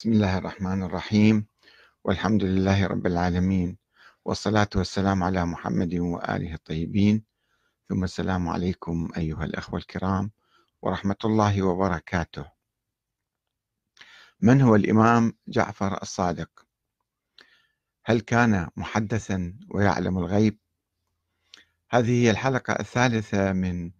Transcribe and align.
بسم 0.00 0.12
الله 0.12 0.38
الرحمن 0.38 0.82
الرحيم. 0.82 1.46
والحمد 2.04 2.44
لله 2.44 2.86
رب 2.86 3.06
العالمين. 3.06 3.78
والصلاة 4.24 4.68
والسلام 4.76 5.22
على 5.22 5.44
محمد 5.46 5.94
وآله 5.94 6.54
الطيبين. 6.54 7.24
ثم 7.88 8.04
السلام 8.04 8.48
عليكم 8.48 9.08
أيها 9.16 9.44
الأخوة 9.44 9.78
الكرام 9.78 10.30
ورحمة 10.82 11.16
الله 11.24 11.62
وبركاته. 11.62 12.44
من 14.40 14.60
هو 14.60 14.76
الإمام 14.76 15.32
جعفر 15.48 16.02
الصادق؟ 16.02 16.66
هل 18.04 18.20
كان 18.20 18.68
محدثا 18.76 19.54
ويعلم 19.68 20.18
الغيب؟ 20.18 20.58
هذه 21.90 22.24
هي 22.24 22.30
الحلقة 22.30 22.72
الثالثة 22.72 23.52
من 23.52 23.92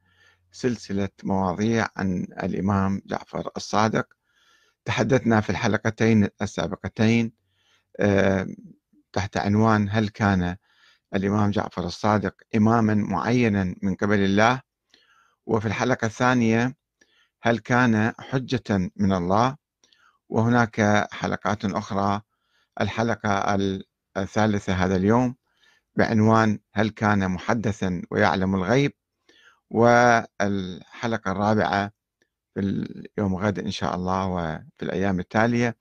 سلسلة 0.53 1.11
مواضيع 1.25 1.89
عن 1.97 2.23
الإمام 2.23 3.03
جعفر 3.07 3.51
الصادق. 3.57 4.20
تحدثنا 4.91 5.41
في 5.41 5.51
الحلقتين 5.51 6.29
السابقتين 6.43 7.33
آه، 8.01 8.47
تحت 9.13 9.37
عنوان 9.37 9.89
هل 9.91 10.09
كان 10.09 10.57
الإمام 11.15 11.51
جعفر 11.51 11.85
الصادق 11.85 12.35
إماما 12.57 12.95
معينا 12.95 13.75
من 13.83 13.95
قبل 13.95 14.19
الله؟ 14.19 14.61
وفي 15.47 15.67
الحلقة 15.67 16.07
الثانية 16.07 16.77
هل 17.43 17.59
كان 17.59 18.13
حجة 18.19 18.91
من 18.97 19.13
الله؟ 19.13 19.57
وهناك 20.29 21.09
حلقات 21.13 21.65
أخرى 21.65 22.21
الحلقة 22.81 23.59
الثالثة 24.17 24.73
هذا 24.73 24.97
اليوم 24.97 25.37
بعنوان 25.97 26.59
هل 26.75 26.91
كان 26.91 27.31
محدثا 27.31 28.03
ويعلم 28.11 28.55
الغيب؟ 28.55 28.93
والحلقة 29.71 31.33
الرابعة 31.33 32.00
في 32.55 32.61
اليوم 32.61 33.37
غد 33.37 33.59
إن 33.59 33.71
شاء 33.71 33.95
الله 33.95 34.27
وفي 34.27 34.83
الأيام 34.83 35.21
التالية. 35.21 35.77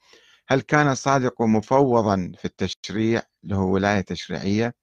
هل 0.47 0.61
كان 0.61 0.91
الصادق 0.91 1.41
مفوضا 1.41 2.31
في 2.37 2.45
التشريع؟ 2.45 3.21
له 3.43 3.59
ولاية 3.59 4.01
تشريعية. 4.01 4.75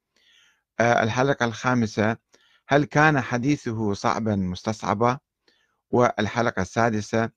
آه، 0.81 1.03
الحلقة 1.03 1.47
الخامسة. 1.47 2.17
هل 2.69 2.84
كان 2.84 3.20
حديثه 3.20 3.95
صعبا 3.95 4.37
مستصعبا 4.37 5.19
والحلقة 5.91 6.62
السادسة. 6.62 7.31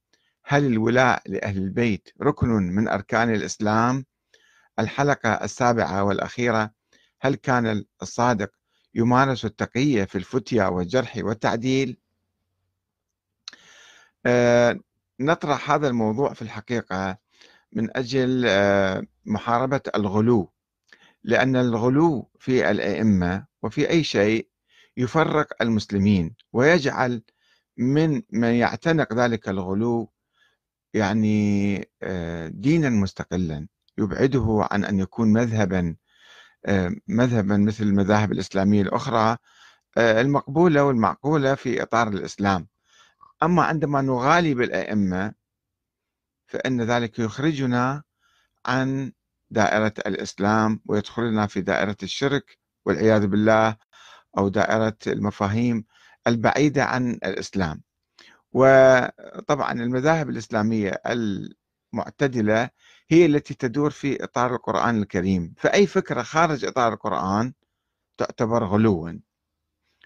هل 0.46 0.66
الولاء 0.66 1.22
لأهل 1.26 1.58
البيت 1.58 2.10
ركن 2.22 2.50
من 2.50 2.88
أركان 2.88 3.34
الإسلام؟ 3.34 4.06
الحلقة 4.80 5.30
السابعة 5.30 6.04
والأخيرة. 6.04 6.72
هل 7.22 7.36
كان 7.36 7.86
الصادق 8.02 8.52
يمارس 8.96 9.46
التقية 9.46 10.04
في 10.04 10.18
الفتيا 10.18 10.66
والجرح 10.68 11.18
والتعديل؟ 11.18 12.00
نطرح 15.20 15.72
هذا 15.72 15.88
الموضوع 15.88 16.34
في 16.34 16.42
الحقيقة 16.42 17.18
من 17.74 17.98
أجل 17.98 18.46
آه، 18.48 19.04
محاربة 19.26 19.82
الغلو 19.96 20.52
لأن 21.24 21.56
الغلو 21.56 22.30
في 22.40 22.72
الأئمة 22.72 23.46
وفي 23.64 23.90
أي 23.90 24.04
شيء 24.04 24.50
يفرق 24.98 25.48
المسلمين 25.62 26.36
ويجعل 26.54 27.24
من 27.78 28.22
من 28.32 28.50
يعتنق 28.54 29.14
ذلك 29.14 29.50
الغلو 29.50 30.12
يعني 30.94 31.78
آه، 32.04 32.48
دينا 32.48 32.90
مستقلا 32.90 33.68
يبعده 33.98 34.68
عن 34.72 34.86
أن 34.86 35.00
يكون 35.00 35.34
مذهبا 35.34 35.96
مذهبا 37.08 37.58
مثل 37.58 37.84
المذاهب 37.84 38.32
الإسلامية 38.32 38.82
الأخرى 38.82 39.38
المقبولة 39.98 40.84
والمعقولة 40.84 41.56
في 41.56 41.84
إطار 41.84 42.08
الإسلام. 42.08 42.68
أما 43.44 43.64
عندما 43.64 44.02
نغالي 44.02 44.54
بالأئمة 44.54 45.34
فإن 46.48 46.82
ذلك 46.82 47.20
يخرجنا 47.20 48.04
عن 48.66 49.12
دائرة 49.50 49.94
الإسلام 50.06 50.82
ويدخلنا 50.86 51.48
في 51.48 51.62
دائرة 51.62 51.98
الشرك 52.04 52.58
والعياذ 52.86 53.28
بالله 53.28 53.78
أو 54.38 54.50
دائرة 54.50 54.98
المفاهيم 55.08 55.86
البعيدة 56.28 56.84
عن 56.84 57.12
الإسلام. 57.12 57.82
وطبعا 58.52 59.72
المذاهب 59.72 60.30
الإسلامية 60.30 61.02
المعتدلة 61.94 62.70
هي 63.10 63.26
التي 63.26 63.54
تدور 63.54 63.90
في 63.92 64.24
إطار 64.24 64.56
القرآن 64.56 65.02
الكريم. 65.02 65.54
فأي 65.58 65.88
فكرة 65.88 66.22
خارج 66.22 66.66
إطار 66.66 66.94
القرآن 66.94 67.54
تعتبر 68.18 68.64
غلوا. 68.66 69.12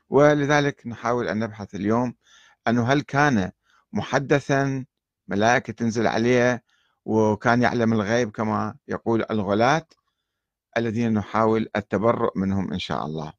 ولذلك 0.10 0.88
نحاول 0.88 1.28
أن 1.28 1.40
نبحث 1.40 1.76
اليوم 1.76 2.16
أنه 2.68 2.94
هل 2.94 3.02
كان 3.02 3.52
محدثا 3.94 4.86
ملائكة 5.28 5.74
تنزل 5.74 6.08
عليه 6.08 6.64
وكان 7.06 7.62
يعلم 7.62 7.94
الغيب 7.94 8.32
كما 8.32 8.76
يقول 8.88 9.26
الغلاة 9.32 9.88
الذين 10.78 11.14
نحاول 11.14 11.70
التبرؤ 11.76 12.38
منهم 12.38 12.74
إن 12.74 12.80
شاء 12.80 13.06
الله. 13.06 13.34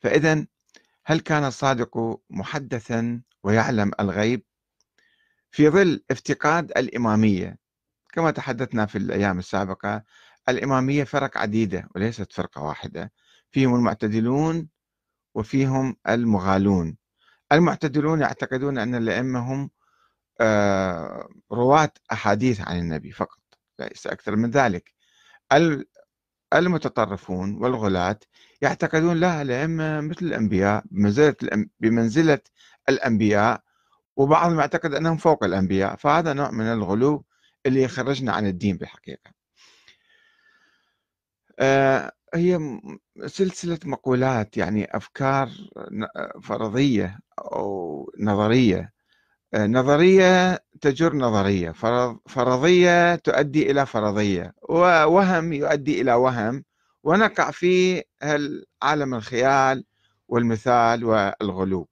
فإذا 0.00 0.46
هل 1.04 1.20
كان 1.20 1.44
الصادق 1.44 2.20
محدثا 2.30 3.22
ويعلم 3.42 3.90
الغيب؟ 4.00 4.42
في 5.50 5.68
ظل 5.68 6.04
افتقاد 6.10 6.70
الإمامية 6.70 7.58
كما 8.12 8.30
تحدثنا 8.30 8.86
في 8.86 8.98
الأيام 8.98 9.38
السابقة 9.38 10.04
الإمامية 10.48 11.04
فرق 11.04 11.38
عديدة 11.38 11.88
وليست 11.94 12.32
فرقة 12.32 12.62
واحدة. 12.62 13.12
فيهم 13.50 13.74
المعتدلون 13.74 14.68
وفيهم 15.34 15.96
المغالون. 16.08 16.96
المعتدلون 17.52 18.20
يعتقدون 18.20 18.78
أن 18.78 18.94
الأئمة 18.94 19.52
هم 19.52 19.70
آه، 20.40 21.28
رواة 21.52 21.90
أحاديث 22.12 22.60
عن 22.60 22.78
النبي 22.78 23.12
فقط 23.12 23.40
ليس 23.80 24.06
أكثر 24.06 24.36
من 24.36 24.50
ذلك. 24.50 24.92
المتطرفون 26.54 27.54
والغلاة 27.62 28.18
يعتقدون 28.62 29.16
لا 29.16 29.42
الأئمة 29.42 30.00
مثل 30.00 30.26
الأنبياء 30.26 30.84
بمنزلة, 30.90 31.34
بمنزلة 31.80 32.38
الأنبياء 32.88 33.62
وبعضهم 34.16 34.60
يعتقد 34.60 34.94
أنهم 34.94 35.16
فوق 35.16 35.44
الأنبياء 35.44 35.96
فهذا 35.96 36.32
نوع 36.32 36.50
من 36.50 36.64
الغلو 36.64 37.24
اللي 37.66 37.82
يخرجنا 37.82 38.32
عن 38.32 38.46
الدين 38.46 38.76
بالحقيقة. 38.76 39.30
هي 42.34 42.80
سلسلة 43.26 43.78
مقولات 43.84 44.56
يعني 44.56 44.96
أفكار 44.96 45.48
فرضية 46.42 47.18
أو 47.38 48.12
نظرية. 48.18 48.92
آه، 49.54 49.66
نظرية 49.66 50.58
تجر 50.80 51.16
نظرية 51.16 51.70
فرضية 52.28 53.14
تؤدي 53.14 53.70
إلى 53.70 53.86
فرضية 53.86 54.54
ووهم 54.68 55.52
يؤدي 55.52 56.00
إلى 56.00 56.14
وهم. 56.14 56.64
ونقع 57.04 57.50
في 57.50 58.02
عالم 58.82 59.14
الخيال 59.14 59.84
والمثال 60.28 61.04
والغلو. 61.04 61.88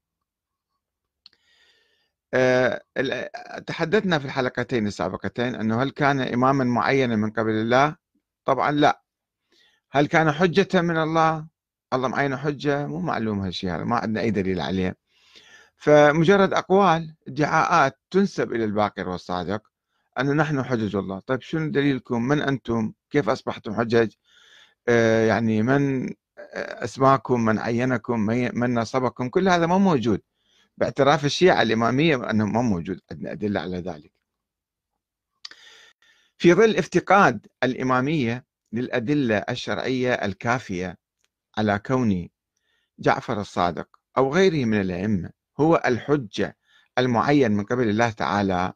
آه، 2.35 2.83
تحدثنا 3.67 4.19
في 4.19 4.25
الحلقتين 4.25 4.87
السابقتين 4.87 5.55
أنه 5.55 5.83
هل 5.83 5.91
كان 5.91 6.21
إماما 6.21 6.65
معينا 6.65 7.17
من 7.17 7.31
قبل 7.31 7.51
الله؟ 7.51 7.97
طبعا 8.45 8.71
لا. 8.71 9.03
هل 9.93 10.07
كان 10.07 10.33
حجة 10.33 10.81
من 10.81 10.97
الله؟ 10.97 11.47
الله 11.93 12.09
معين 12.09 12.37
حجة؟ 12.37 12.87
مو 12.87 13.01
معلوم 13.01 13.41
هالشيء 13.41 13.71
هذا 13.71 13.85
ما 13.85 13.97
عندنا 13.97 14.21
أي 14.21 14.31
دليل 14.31 14.61
عليه. 14.61 14.97
فمجرد 15.77 16.53
أقوال 16.53 17.15
ادعاءات 17.29 18.01
تنسب 18.11 18.53
إلى 18.53 18.65
الباقر 18.65 19.09
والصادق 19.09 19.63
أنه 20.19 20.33
نحن 20.33 20.63
حجج 20.63 20.97
الله. 20.97 21.21
طيب 21.21 21.41
شنو 21.41 21.71
دليلكم؟ 21.71 22.23
من 22.23 22.43
أنتم؟ 22.43 22.93
كيف 23.11 23.29
أصبحتم 23.29 23.75
حجج؟ 23.75 24.13
آه 24.89 25.27
يعني 25.27 25.63
من 25.63 26.11
أسماكم؟ 26.55 27.45
من 27.45 27.59
عينكم؟ 27.59 28.21
من 28.55 28.75
نصبكم؟ 28.75 29.29
كل 29.29 29.49
هذا 29.49 29.67
ما 29.67 29.79
موجود. 29.79 30.21
باعتراف 30.77 31.25
الشيعة 31.25 31.63
الإمامية 31.63 32.31
أنه 32.31 32.47
ما 32.47 32.63
موجود. 32.63 33.01
عندنا 33.11 33.33
أدلة 33.33 33.61
على 33.61 33.79
ذلك. 33.79 34.13
في 36.39 36.55
ظل 36.55 36.77
افتقاد 36.77 37.47
الإمامية 37.63 38.50
للأدلة 38.73 39.37
الشرعية 39.49 40.13
الكافية 40.15 40.99
على 41.59 41.79
كون 41.87 42.29
جعفر 42.99 43.41
الصادق 43.41 43.89
أو 44.19 44.35
غيره 44.35 44.65
من 44.65 44.81
الأئمة 44.81 45.31
هو 45.61 45.83
الحجة 45.87 46.57
المعين 46.99 47.53
من 47.53 47.65
قبل 47.65 47.89
الله 47.89 48.11
تعالى 48.11 48.73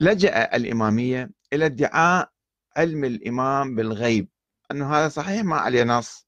لجأ 0.00 0.56
الإمامية 0.56 1.30
إلى 1.52 1.66
ادعاء 1.66 2.32
علم 2.76 3.04
الإمام 3.04 3.74
بالغيب. 3.74 4.28
أنه 4.70 4.94
هذا 4.94 5.08
صحيح 5.08 5.44
ما 5.44 5.56
عليه 5.56 5.84
نص 5.84 6.26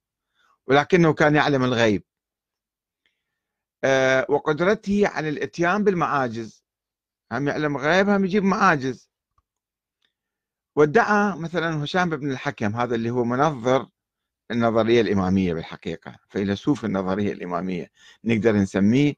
ولكنه 0.67 1.13
كان 1.15 1.35
يعلم 1.35 1.65
الغيب. 1.65 2.05
آه، 3.85 4.27
وقدرته 4.29 5.09
على 5.09 5.29
الإتيان 5.29 5.85
بالمعاجز. 5.85 6.65
هم 7.33 7.49
يعلم 7.49 7.77
غيب 7.77 8.09
هم 8.09 8.25
يجيب 8.25 8.45
معاجز. 8.45 9.08
وادعى 10.79 11.39
مثلا 11.39 11.85
هشام 11.85 12.11
بن 12.11 12.31
الحكم 12.31 12.77
هذا 12.77 12.95
اللي 12.95 13.11
هو 13.11 13.25
منظر 13.25 13.89
النظرية 14.51 15.01
الإمامية 15.01 15.55
بالحقيقة 15.55 16.17
فيلسوف 16.29 16.85
النظرية 16.85 17.33
الإمامية 17.33 17.91
نقدر 18.25 18.57
نسميه 18.57 19.15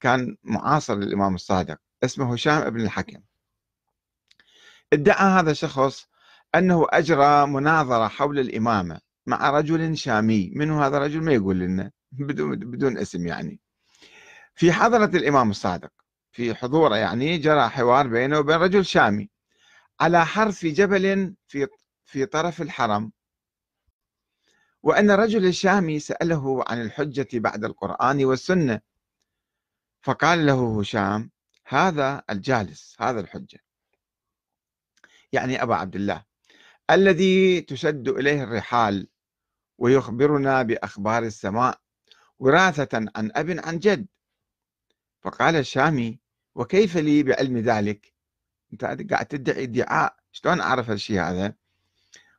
كان 0.00 0.36
معاصر 0.44 0.94
للإمام 0.94 1.34
الصادق 1.34 1.78
اسمه 2.04 2.32
هشام 2.32 2.70
بن 2.70 2.80
الحكم. 2.80 3.20
ادعى 4.92 5.40
هذا 5.40 5.50
الشخص 5.50 6.06
أنه 6.54 6.86
أجرى 6.90 7.46
مناظرة 7.46 8.08
حول 8.08 8.38
الإمامة 8.38 9.00
مع 9.26 9.50
رجل 9.50 9.96
شامي 9.96 10.52
منه 10.54 10.86
هذا 10.86 10.96
الرجل؟ 10.96 11.22
ما 11.22 11.32
يقول 11.32 11.58
لنا 11.58 11.90
بدون, 12.12 12.56
بدون 12.56 12.98
اسم 12.98 13.26
يعني. 13.26 13.60
في 14.54 14.72
حضرة 14.72 15.16
الإمام 15.16 15.50
الصادق 15.50 15.92
في 16.32 16.54
حضوره 16.54 16.96
يعني 16.96 17.38
جرى 17.38 17.68
حوار 17.68 18.06
بينه 18.06 18.38
وبين 18.38 18.56
رجل 18.56 18.84
شامي. 18.84 19.33
على 20.00 20.26
حرف 20.26 20.66
جبل 20.66 21.34
في 21.46 21.66
في 22.04 22.26
طرف 22.26 22.62
الحرم. 22.62 23.12
وأن 24.82 25.10
الرجل 25.10 25.46
الشامي 25.46 25.98
سأله 25.98 26.64
عن 26.68 26.80
الحجة 26.80 27.28
بعد 27.38 27.64
القرآن 27.64 28.24
والسنة. 28.24 28.80
فقال 30.02 30.46
له 30.46 30.80
هشام 30.80 31.30
هذا 31.66 32.22
الجالس 32.30 32.96
هذا 33.00 33.20
الحجة. 33.20 33.58
يعني 35.32 35.62
أبا 35.62 35.74
عبد 35.74 35.96
الله 35.96 36.24
الذي 36.90 37.60
تشد 37.60 38.08
إليه 38.08 38.42
الرحال 38.44 39.08
ويخبرنا 39.78 40.62
بأخبار 40.62 41.22
السماء 41.22 41.80
وراثة 42.38 43.06
عن 43.16 43.30
أب 43.34 43.50
عن 43.50 43.78
جد. 43.78 44.06
فقال 45.20 45.56
الشامي 45.56 46.20
وكيف 46.54 46.96
لي 46.96 47.22
بعلم 47.22 47.58
ذلك؟ 47.58 48.13
أنت 48.82 49.12
قاعد 49.12 49.26
تدعي 49.26 49.64
ادعاء 49.64 50.16
شلون 50.32 50.60
أعرف 50.60 50.90
الشيء 50.90 51.20
هذا؟ 51.20 51.54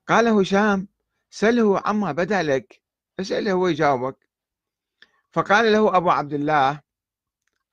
قال 0.07 0.27
هشام 0.27 0.87
سله 1.29 1.81
عما 1.85 2.11
بدأ 2.11 2.43
لك 2.43 2.81
اسأله 3.19 3.51
هو 3.51 3.67
يجاوبك. 3.67 4.29
فقال 5.31 5.71
له 5.73 5.97
أبو 5.97 6.09
عبد 6.09 6.33
الله 6.33 6.81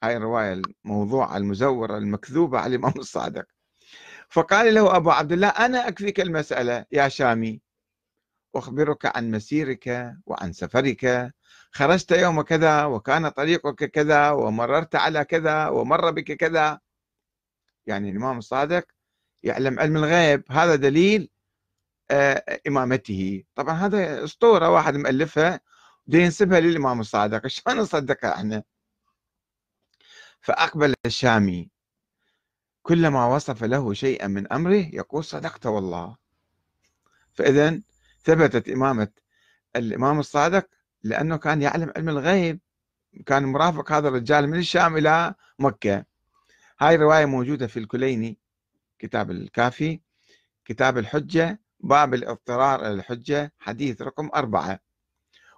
هاي 0.03 0.17
الرواية 0.17 0.63
الموضوعة 0.85 1.37
المزورة 1.37 1.99
المكذوبة 1.99 2.59
على 2.59 2.75
الإمام 2.77 2.93
الصادق. 2.97 3.47
فقال 4.29 4.75
له 4.75 4.97
أبو 4.97 5.11
عبد 5.11 5.33
الله 5.33 5.49
أنا 5.49 5.89
أكفيك 5.89 6.21
المسألة 6.21 6.85
يا 6.93 7.09
شامي. 7.09 7.61
أخبرك 8.55 9.17
عن 9.17 9.31
مسيرك 9.31 10.15
وعن 10.27 10.53
سفرك. 10.53 11.33
خرجت 11.73 12.13
يوم 12.13 12.43
كذا 12.43 12.85
وكان 12.85 13.29
طريقك 13.29 13.85
كذا 13.85 14.31
ومررت 14.31 14.97
على 14.97 15.25
كذا 15.25 15.69
ومر 15.69 16.11
بك 16.11 16.33
كذا. 16.33 16.81
يعني 17.87 18.11
الإمام 18.11 18.39
الصادق 18.39 18.85
يعلم 19.43 19.81
علم 19.81 19.97
الغيب 19.97 20.45
هذا 20.51 20.75
دليل 20.75 21.31
آه، 22.11 22.61
إمامته. 22.67 23.45
طبعا 23.55 23.75
هذا 23.75 24.25
أسطورة 24.25 24.71
واحد 24.71 24.97
مؤلفها 24.97 25.61
ينسبها 26.09 26.61
للإمام 26.61 27.01
الصادق. 27.01 27.47
شلون 27.49 27.77
نصدقها 27.79 28.35
إحنا؟ 28.35 28.63
فأقبل 30.41 30.95
الشامي 31.07 31.71
كلما 32.83 33.27
وصف 33.27 33.65
له 33.65 33.93
شيئا 33.95 34.27
من 34.27 34.53
أمره 34.53 34.91
يقول 34.93 35.25
صدقت 35.25 35.67
والله. 35.67 36.17
فإذا 37.33 37.81
ثبتت 38.25 38.69
إمامة 38.69 39.09
الإمام 39.77 40.19
الصادق 40.21 40.67
لأنه 41.03 41.37
كان 41.37 41.63
يعلم 41.63 41.93
علم 41.97 42.09
الغيب. 42.09 42.61
كان 43.27 43.45
مرافق 43.45 43.93
هذا 43.93 44.09
الرجال 44.09 44.47
من 44.49 44.59
الشام 44.59 44.97
إلى 44.97 45.35
مكة. 45.59 46.12
هاي 46.83 46.95
الرواية 46.95 47.25
موجودة 47.25 47.67
في 47.67 47.79
الكليني 47.79 48.39
كتاب 48.99 49.31
الكافي 49.31 50.01
كتاب 50.65 50.99
الحجة 50.99 51.61
باب 51.81 52.15
الاضطرار 52.15 52.81
إلى 52.81 52.95
الحجة 52.95 53.53
حديث 53.59 54.03
رقم 54.03 54.31
أربعة. 54.35 54.81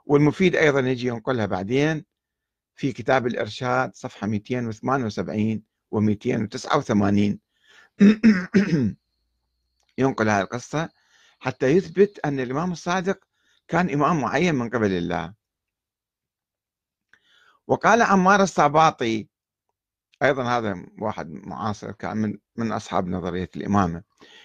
والمفيد 0.06 0.56
أيضا 0.56 0.80
يجي 0.80 1.06
ينقلها 1.06 1.46
بعدين 1.46 2.04
في 2.74 2.92
كتاب 2.92 3.26
الإرشاد 3.26 3.94
صفحة 3.94 4.26
278 4.26 5.62
و 5.90 6.00
289 6.00 7.38
ينقل 9.98 10.28
هذه 10.28 10.40
القصة 10.40 10.88
حتى 11.38 11.66
يثبت 11.66 12.20
أن 12.24 12.40
الإمام 12.40 12.72
الصادق 12.72 13.24
كان 13.68 13.90
إمام 13.90 14.20
معين 14.20 14.54
من 14.54 14.70
قبل 14.70 14.92
الله. 14.92 15.34
وقال 17.66 18.02
عمار 18.02 18.42
الصباطي 18.42 19.33
أيضا 20.24 20.58
هذا 20.58 20.86
واحد 20.98 21.30
معاصر 21.30 21.92
كان 21.92 22.16
من, 22.16 22.38
من 22.56 22.72
أصحاب 22.72 23.08
نظرية 23.08 23.50
الإمامة. 23.56 24.02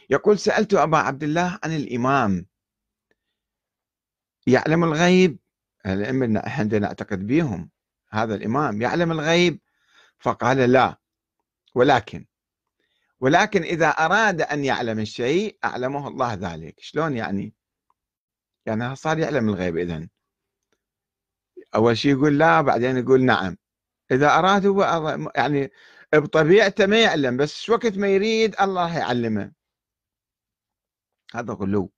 يقول 0.10 0.40
سألت 0.40 0.74
أبا 0.74 0.98
عبد 0.98 1.24
الله 1.24 1.60
عن 1.64 1.76
الإمام. 1.76 2.46
يعلم 4.48 4.84
الغيب. 4.84 5.40
الأئمة 5.86 6.40
إحنا 6.40 6.80
نعتقد 6.80 7.28
بهم 7.28 7.70
هذا 8.10 8.36
الإمام. 8.36 8.82
يعلم 8.82 9.12
الغيب؟ 9.12 9.60
فقال 10.20 10.58
لا. 10.58 10.98
ولكن 11.76 12.26
ولكن 13.20 13.62
إذا 13.62 13.88
أراد 13.88 14.42
أن 14.42 14.66
يعلم 14.66 15.00
الشيء 15.00 15.58
أعلمه 15.64 16.08
الله 16.08 16.34
ذلك. 16.34 16.76
شلون 16.80 17.18
يعني؟ 17.18 17.54
يعني 18.66 18.96
صار 18.96 19.20
يعلم 19.20 19.50
الغيب 19.50 19.78
إذن. 19.78 20.10
أول 21.76 21.98
شيء 21.98 22.12
يقول 22.12 22.40
لا 22.40 22.62
بعدين 22.62 22.98
يقول 22.98 23.26
نعم. 23.26 23.58
إذا 24.12 24.28
أراد 24.40 24.66
هو 24.66 24.84
يعني 25.36 25.72
بطبيعته 26.14 26.86
ما 26.86 27.02
يعلم 27.02 27.38
بس 27.38 27.70
وقت 27.70 27.98
ما 27.98 28.08
يريد 28.08 28.56
الله 28.62 28.98
يعلمه. 28.98 29.52
هذا 31.36 31.54
غلو. 31.54 31.92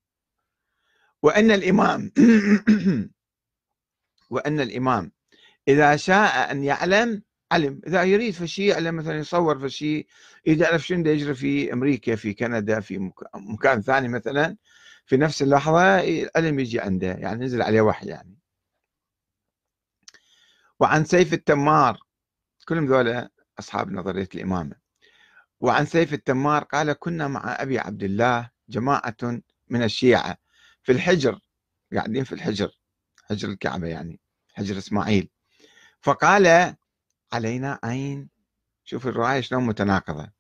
وأن 1.24 1.52
الإمام 1.52 2.12
وأن 4.32 4.60
الإمام 4.60 5.12
إذا 5.68 5.96
شاء 5.96 6.52
أن 6.52 6.64
يعلم 6.64 7.24
علم. 7.52 7.82
إذا 7.88 8.04
يريد 8.04 8.34
في 8.34 8.48
شيء 8.48 8.66
يعلم 8.70 8.96
مثلا 8.96 9.18
يصور 9.20 9.60
في 9.60 9.70
شيء 9.70 10.08
يعرف 10.46 10.88
شنو 10.88 11.10
يجري 11.10 11.34
في 11.36 11.74
أمريكا 11.74 12.16
في 12.16 12.34
كندا 12.34 12.80
في 12.80 13.12
مكان 13.36 13.82
ثاني 13.82 14.08
مثلا 14.08 14.58
في 15.06 15.18
نفس 15.18 15.42
اللحظة 15.42 16.00
العلم 16.00 16.60
يجي 16.60 16.80
عنده. 16.80 17.08
يعني 17.08 17.46
نزل 17.46 17.62
عليه 17.62 17.82
وحي 17.82 18.08
يعني. 18.08 18.41
وعن 20.82 21.06
سيف 21.06 21.34
التمار 21.34 22.00
كلهم 22.68 22.86
ذولا 22.86 23.30
أصحاب 23.60 23.92
نظرية 23.92 24.30
الإمامة. 24.36 24.76
وعن 25.60 25.86
سيف 25.86 26.14
التمار 26.14 26.64
قال 26.64 26.94
كنا 26.94 27.28
مع 27.28 27.58
أبي 27.60 27.80
عبد 27.80 28.04
الله 28.04 28.50
جماعة 28.70 29.42
من 29.70 29.84
الشيعة 29.84 30.38
في 30.84 30.92
الحجر 30.92 31.40
قاعدين 31.94 32.24
في 32.24 32.32
الحجر 32.32 32.72
حجر 33.26 33.50
الكعبة 33.50 33.88
يعني 33.88 34.20
حجر 34.54 34.78
إسماعيل. 34.78 35.30
فقال 36.02 36.76
علينا 37.34 37.80
عين 37.84 38.30
شوف 38.84 39.08
الرواية 39.08 39.42
شلون 39.42 39.66
متناقضة. 39.66 40.32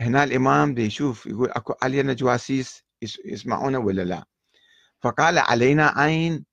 هنا 0.00 0.24
الإمام 0.24 0.74
بيشوف 0.74 1.18
يشوف 1.18 1.26
يقول 1.26 1.50
أكو 1.50 1.74
علينا 1.82 2.12
جواسيس 2.12 2.84
يسمعونه 3.24 3.78
ولا 3.78 4.02
لا؟ 4.02 4.24
فقال 5.00 5.38
علينا 5.38 5.92
عين 5.96 6.44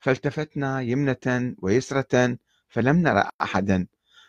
فالتفتنا 0.00 0.80
يمنة 0.80 1.54
ويسرة 1.58 2.38
فلم 2.70 2.96
نرى 2.96 3.30
أحدا. 3.42 3.86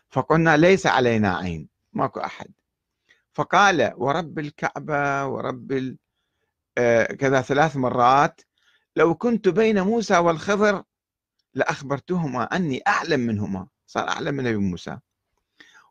فقلنا 0.10 0.58
ليس 0.58 0.88
علينا 0.88 1.38
عين 1.38 1.70
ماكو 1.94 2.20
أحد. 2.20 2.52
فقال 3.34 3.94
ورب 3.96 4.40
الكعبة 4.40 5.26
ورب 5.26 5.98
آه، 6.78 7.04
كذا 7.06 7.42
ثلاث 7.42 7.76
مرات 7.78 8.42
لو 8.96 9.16
كنت 9.16 9.48
بين 9.48 9.82
موسى 9.82 10.18
والخضر 10.18 10.84
لأخبرتهما 11.54 12.44
أني 12.44 12.82
أعلم 12.88 13.20
منهما. 13.20 13.68
صار 13.86 14.10
أعلم 14.10 14.36
من 14.36 14.44
نبي 14.44 14.58
موسى. 14.58 14.98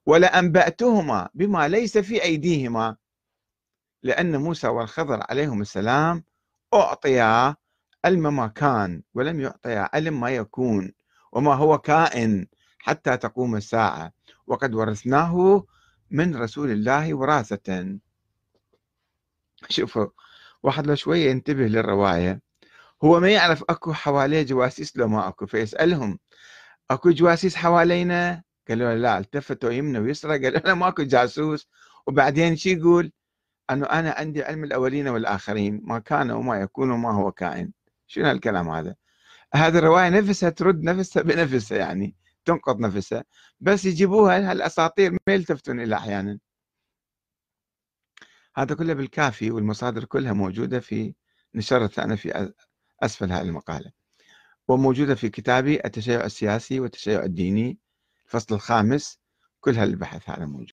ولأنبأتهما 0.07 1.29
بما 1.35 1.69
ليس 1.69 1.99
في 1.99 2.23
أيديهما 2.23 2.97
لأن 4.03 4.37
موسى 4.37 4.69
والخضر 4.69 5.27
عليهم 5.29 5.61
السلام 5.61 6.25
أعطيا 6.75 7.57
علم 8.05 8.37
ما 8.37 8.47
كان 8.47 9.03
ولم 9.15 9.41
يعطيا 9.41 9.89
علم 9.93 10.21
ما 10.21 10.31
يكون. 10.31 10.93
وما 11.33 11.55
هو 11.55 11.79
كائن 11.79 12.47
حتى 12.79 13.17
تقوم 13.17 13.57
الساعة. 13.57 14.13
وقد 14.47 14.75
ورثناه 14.75 15.65
من 16.11 16.37
رسول 16.37 16.71
الله 16.71 17.15
وراثة. 17.15 17.99
شوفوا 19.69 20.07
واحد 20.63 20.87
لو 20.87 20.95
شوية 20.95 21.31
ينتبه 21.31 21.67
للرواية. 21.67 22.41
هو 23.05 23.21
ما 23.21 23.29
يعرف 23.29 23.65
أكو 23.69 23.93
حواليه 23.93 24.43
جواسيس 24.43 24.97
لو 24.97 25.09
ما 25.09 25.29
أكو 25.29 25.47
فيسألهم 25.47 26.19
أكو 26.91 27.11
جواسيس 27.11 27.57
حوالينا؟ 27.57 28.43
قالوا 28.69 28.95
لا 28.95 29.19
التفتوا 29.19 29.71
يمنى 29.71 29.99
ويسرى 29.99 30.45
قالوا 30.45 30.61
لا 30.61 30.75
ماكو 30.75 31.03
جاسوس. 31.03 31.69
وبعدين 32.07 32.57
شو 32.57 32.69
يقول؟ 32.69 33.13
أنه 33.71 33.87
أنا 33.87 34.11
عندي 34.11 34.43
علم 34.43 34.65
الأولين 34.65 35.09
والآخرين 35.09 35.81
ما 35.85 35.99
كان 35.99 36.31
وما 36.31 36.61
يكون 36.61 36.91
وما 36.91 37.11
هو 37.13 37.33
كائن. 37.33 37.73
شنو 38.07 38.31
الكلام 38.31 38.69
هذا؟ 38.69 38.95
هذه 39.55 39.79
الرواية 39.79 40.09
نفسها 40.09 40.51
ترد 40.51 40.83
نفسها 40.83 41.23
بنفسها 41.23 41.79
يعني 41.79 42.15
تنقض 42.45 42.81
نفسها 42.81 43.25
بس 43.61 43.85
يجيبوها 43.85 44.51
هالاساطير 44.51 45.13
ما 45.13 45.35
يلتفتون 45.35 45.81
إلى 45.81 45.97
أحيانا. 45.97 46.39
هذا 48.57 48.75
كله 48.75 48.95
بالكافي 48.95 49.51
والمصادر 49.51 50.05
كلها 50.05 50.33
موجودة 50.33 50.81
في 50.81 51.15
نشرت 51.55 51.99
أنا 51.99 52.17
في 52.17 52.53
أسفل 53.03 53.33
هذه 53.33 53.43
المقالة. 53.43 53.93
وموجودة 54.69 55.15
في 55.15 55.29
كتابي 55.29 55.81
التشيع 55.85 56.25
السياسي 56.25 56.81
والتشيع 56.81 57.25
الديني 57.25 57.79
الفصل 58.27 58.55
الخامس 58.55 59.21
كل 59.61 59.75
هالبحث 59.79 60.31
هذا 60.31 60.47
موجود. 60.47 60.69